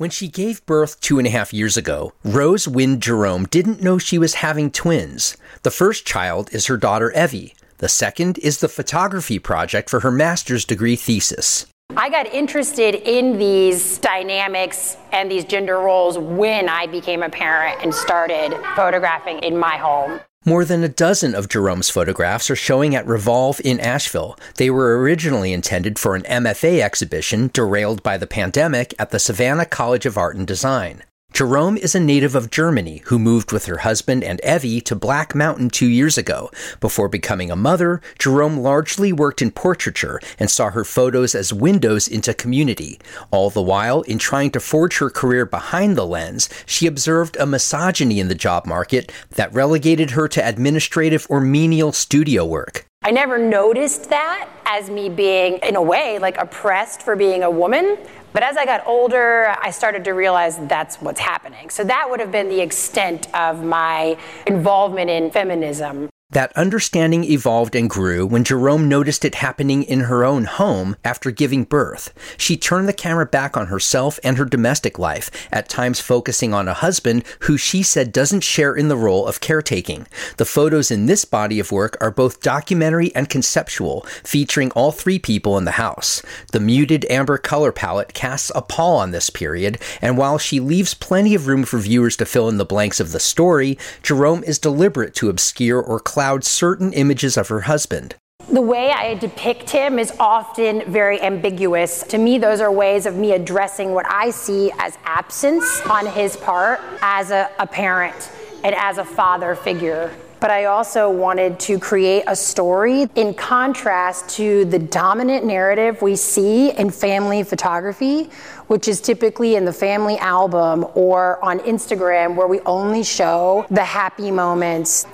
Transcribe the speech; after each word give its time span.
When 0.00 0.08
she 0.08 0.28
gave 0.28 0.64
birth 0.64 0.98
two 1.02 1.18
and 1.18 1.26
a 1.26 1.30
half 1.30 1.52
years 1.52 1.76
ago, 1.76 2.14
Rose 2.24 2.66
Wind 2.66 3.02
Jerome 3.02 3.44
didn't 3.44 3.82
know 3.82 3.98
she 3.98 4.16
was 4.16 4.36
having 4.36 4.70
twins. 4.70 5.36
The 5.62 5.70
first 5.70 6.06
child 6.06 6.48
is 6.54 6.68
her 6.68 6.78
daughter 6.78 7.12
Evie. 7.12 7.54
The 7.76 7.88
second 7.90 8.38
is 8.38 8.60
the 8.60 8.68
photography 8.70 9.38
project 9.38 9.90
for 9.90 10.00
her 10.00 10.10
master's 10.10 10.64
degree 10.64 10.96
thesis. 10.96 11.66
I 11.98 12.08
got 12.08 12.32
interested 12.32 12.94
in 12.94 13.36
these 13.36 13.98
dynamics 13.98 14.96
and 15.12 15.30
these 15.30 15.44
gender 15.44 15.78
roles 15.78 16.16
when 16.16 16.70
I 16.70 16.86
became 16.86 17.22
a 17.22 17.28
parent 17.28 17.82
and 17.82 17.94
started 17.94 18.58
photographing 18.74 19.40
in 19.40 19.58
my 19.58 19.76
home. 19.76 20.18
More 20.46 20.64
than 20.64 20.82
a 20.82 20.88
dozen 20.88 21.34
of 21.34 21.50
Jerome's 21.50 21.90
photographs 21.90 22.50
are 22.50 22.56
showing 22.56 22.94
at 22.94 23.06
Revolve 23.06 23.60
in 23.62 23.78
Asheville. 23.78 24.38
They 24.54 24.70
were 24.70 24.98
originally 24.98 25.52
intended 25.52 25.98
for 25.98 26.14
an 26.14 26.22
MFA 26.22 26.80
exhibition 26.80 27.50
derailed 27.52 28.02
by 28.02 28.16
the 28.16 28.26
pandemic 28.26 28.94
at 28.98 29.10
the 29.10 29.18
Savannah 29.18 29.66
College 29.66 30.06
of 30.06 30.16
Art 30.16 30.36
and 30.36 30.46
Design. 30.46 31.02
Jerome 31.32 31.76
is 31.78 31.94
a 31.94 32.00
native 32.00 32.34
of 32.34 32.50
Germany 32.50 33.02
who 33.06 33.18
moved 33.18 33.52
with 33.52 33.66
her 33.66 33.78
husband 33.78 34.22
and 34.24 34.40
Evie 34.40 34.80
to 34.82 34.94
Black 34.94 35.34
Mountain 35.34 35.70
two 35.70 35.88
years 35.88 36.18
ago. 36.18 36.50
Before 36.80 37.08
becoming 37.08 37.50
a 37.50 37.56
mother, 37.56 38.02
Jerome 38.18 38.58
largely 38.58 39.12
worked 39.12 39.40
in 39.40 39.50
portraiture 39.50 40.20
and 40.38 40.50
saw 40.50 40.70
her 40.70 40.84
photos 40.84 41.34
as 41.34 41.52
windows 41.52 42.08
into 42.08 42.34
community. 42.34 43.00
All 43.30 43.48
the 43.48 43.62
while, 43.62 44.02
in 44.02 44.18
trying 44.18 44.50
to 44.50 44.60
forge 44.60 44.98
her 44.98 45.08
career 45.08 45.46
behind 45.46 45.96
the 45.96 46.06
lens, 46.06 46.50
she 46.66 46.86
observed 46.86 47.36
a 47.38 47.46
misogyny 47.46 48.20
in 48.20 48.28
the 48.28 48.34
job 48.34 48.66
market 48.66 49.10
that 49.30 49.54
relegated 49.54 50.10
her 50.10 50.28
to 50.28 50.46
administrative 50.46 51.26
or 51.30 51.40
menial 51.40 51.92
studio 51.92 52.44
work. 52.44 52.86
I 53.02 53.12
never 53.12 53.38
noticed 53.38 54.10
that 54.10 54.46
as 54.72 54.88
me 54.88 55.08
being, 55.08 55.58
in 55.64 55.74
a 55.74 55.82
way, 55.82 56.20
like 56.20 56.36
oppressed 56.38 57.02
for 57.02 57.16
being 57.16 57.42
a 57.42 57.50
woman. 57.50 57.98
But 58.32 58.44
as 58.44 58.56
I 58.56 58.64
got 58.64 58.86
older, 58.86 59.56
I 59.60 59.72
started 59.72 60.04
to 60.04 60.12
realize 60.12 60.58
that's 60.68 61.00
what's 61.00 61.18
happening. 61.18 61.70
So 61.70 61.82
that 61.82 62.08
would 62.08 62.20
have 62.20 62.30
been 62.30 62.48
the 62.48 62.60
extent 62.60 63.26
of 63.34 63.64
my 63.64 64.16
involvement 64.46 65.10
in 65.10 65.32
feminism. 65.32 66.08
That 66.32 66.56
understanding 66.56 67.24
evolved 67.24 67.74
and 67.74 67.90
grew 67.90 68.24
when 68.24 68.44
Jerome 68.44 68.88
noticed 68.88 69.24
it 69.24 69.34
happening 69.34 69.82
in 69.82 70.00
her 70.00 70.24
own 70.24 70.44
home 70.44 70.94
after 71.04 71.32
giving 71.32 71.64
birth. 71.64 72.14
She 72.36 72.56
turned 72.56 72.86
the 72.86 72.92
camera 72.92 73.26
back 73.26 73.56
on 73.56 73.66
herself 73.66 74.20
and 74.22 74.38
her 74.38 74.44
domestic 74.44 74.96
life, 74.96 75.32
at 75.50 75.68
times 75.68 75.98
focusing 75.98 76.54
on 76.54 76.68
a 76.68 76.74
husband 76.74 77.24
who 77.40 77.56
she 77.56 77.82
said 77.82 78.12
doesn't 78.12 78.44
share 78.44 78.76
in 78.76 78.86
the 78.86 78.96
role 78.96 79.26
of 79.26 79.40
caretaking. 79.40 80.06
The 80.36 80.44
photos 80.44 80.92
in 80.92 81.06
this 81.06 81.24
body 81.24 81.58
of 81.58 81.72
work 81.72 81.96
are 82.00 82.12
both 82.12 82.42
documentary 82.42 83.12
and 83.16 83.28
conceptual, 83.28 84.02
featuring 84.22 84.70
all 84.70 84.92
three 84.92 85.18
people 85.18 85.58
in 85.58 85.64
the 85.64 85.72
house. 85.72 86.22
The 86.52 86.60
muted 86.60 87.06
amber 87.10 87.38
color 87.38 87.72
palette 87.72 88.14
casts 88.14 88.52
a 88.54 88.62
pall 88.62 88.98
on 88.98 89.10
this 89.10 89.30
period, 89.30 89.78
and 90.00 90.16
while 90.16 90.38
she 90.38 90.60
leaves 90.60 90.94
plenty 90.94 91.34
of 91.34 91.48
room 91.48 91.64
for 91.64 91.78
viewers 91.80 92.16
to 92.18 92.24
fill 92.24 92.48
in 92.48 92.58
the 92.58 92.64
blanks 92.64 93.00
of 93.00 93.10
the 93.10 93.18
story, 93.18 93.76
Jerome 94.04 94.44
is 94.44 94.60
deliberate 94.60 95.14
to 95.16 95.28
obscure 95.28 95.82
or 95.82 95.98
cloud 96.20 96.44
certain 96.44 96.92
images 96.92 97.38
of 97.38 97.48
her 97.48 97.62
husband. 97.62 98.14
The 98.52 98.60
way 98.60 98.90
I 98.90 99.14
depict 99.14 99.70
him 99.70 99.98
is 99.98 100.12
often 100.20 100.84
very 100.92 101.18
ambiguous. 101.18 102.02
To 102.08 102.18
me, 102.18 102.36
those 102.36 102.60
are 102.60 102.70
ways 102.70 103.06
of 103.06 103.16
me 103.16 103.32
addressing 103.32 103.94
what 103.94 104.04
I 104.06 104.28
see 104.28 104.70
as 104.78 104.98
absence 105.06 105.80
on 105.88 106.04
his 106.04 106.36
part 106.36 106.78
as 107.00 107.30
a, 107.30 107.50
a 107.58 107.66
parent 107.66 108.30
and 108.62 108.74
as 108.74 108.98
a 108.98 109.04
father 109.04 109.54
figure 109.54 110.10
but 110.40 110.50
I 110.50 110.64
also 110.64 111.10
wanted 111.10 111.60
to 111.60 111.78
create 111.78 112.24
a 112.26 112.34
story 112.34 113.06
in 113.14 113.34
contrast 113.34 114.30
to 114.36 114.64
the 114.64 114.78
dominant 114.78 115.44
narrative 115.44 116.00
we 116.00 116.16
see 116.16 116.70
in 116.70 116.88
family 116.88 117.42
photography, 117.42 118.30
which 118.68 118.88
is 118.88 119.02
typically 119.02 119.56
in 119.56 119.66
the 119.66 119.72
family 119.72 120.16
album 120.16 120.86
or 120.94 121.44
on 121.44 121.58
Instagram, 121.60 122.36
where 122.36 122.46
we 122.46 122.60
only 122.60 123.04
show 123.04 123.66
the 123.70 123.84
happy 123.84 124.30
moments 124.30 125.06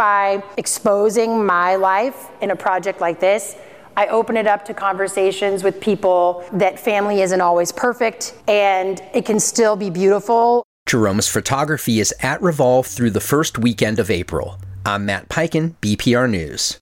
by 0.00 0.42
exposing 0.56 1.44
my 1.44 1.76
life 1.76 2.28
in 2.40 2.52
a 2.52 2.56
project 2.56 3.02
like 3.02 3.20
this, 3.20 3.54
I 3.98 4.06
open 4.06 4.38
it 4.38 4.46
up 4.46 4.64
to 4.64 4.72
conversations 4.72 5.62
with 5.62 5.78
people 5.78 6.42
that 6.52 6.80
family 6.80 7.20
isn't 7.20 7.42
always 7.42 7.70
perfect 7.70 8.32
and 8.48 9.02
it 9.12 9.26
can 9.26 9.38
still 9.38 9.76
be 9.76 9.90
beautiful. 9.90 10.64
Jerome's 10.86 11.28
photography 11.28 12.00
is 12.00 12.14
at 12.20 12.40
Revolve 12.40 12.86
through 12.86 13.10
the 13.10 13.20
first 13.20 13.58
weekend 13.58 13.98
of 13.98 14.10
April. 14.10 14.58
I'm 14.86 15.04
Matt 15.04 15.28
Peiken, 15.28 15.74
BPR 15.82 16.30
News. 16.30 16.78